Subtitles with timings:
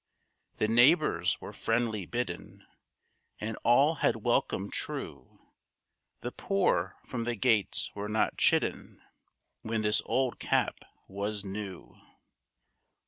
[0.55, 2.65] The neighbours were friendly bidden,
[3.39, 5.51] And all had welcome true,
[6.21, 8.99] The poor from the gates were not chidden,
[9.61, 12.01] When this old cap was new.